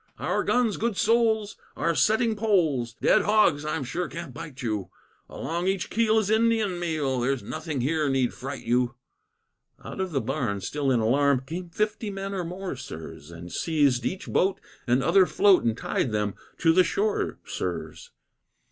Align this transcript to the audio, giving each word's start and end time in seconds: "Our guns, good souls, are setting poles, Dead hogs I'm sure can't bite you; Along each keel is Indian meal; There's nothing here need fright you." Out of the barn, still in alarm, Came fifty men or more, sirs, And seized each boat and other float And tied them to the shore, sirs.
"Our 0.17 0.43
guns, 0.43 0.77
good 0.77 0.97
souls, 0.97 1.57
are 1.77 1.93
setting 1.93 2.35
poles, 2.35 2.95
Dead 3.03 3.21
hogs 3.21 3.63
I'm 3.63 3.83
sure 3.83 4.07
can't 4.07 4.33
bite 4.33 4.63
you; 4.63 4.89
Along 5.29 5.67
each 5.67 5.91
keel 5.91 6.17
is 6.17 6.31
Indian 6.31 6.79
meal; 6.79 7.19
There's 7.19 7.43
nothing 7.43 7.81
here 7.81 8.09
need 8.09 8.33
fright 8.33 8.65
you." 8.65 8.95
Out 9.85 10.01
of 10.01 10.11
the 10.11 10.19
barn, 10.19 10.59
still 10.61 10.89
in 10.89 11.01
alarm, 11.01 11.43
Came 11.45 11.69
fifty 11.69 12.09
men 12.09 12.33
or 12.33 12.43
more, 12.43 12.75
sirs, 12.75 13.29
And 13.29 13.51
seized 13.51 14.03
each 14.03 14.27
boat 14.27 14.59
and 14.87 15.03
other 15.03 15.27
float 15.27 15.63
And 15.63 15.77
tied 15.77 16.11
them 16.11 16.33
to 16.57 16.73
the 16.73 16.83
shore, 16.83 17.37
sirs. 17.45 18.09